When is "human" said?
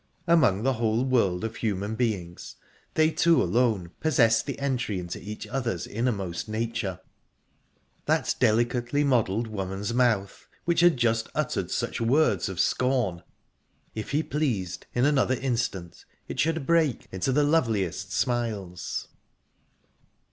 1.57-1.93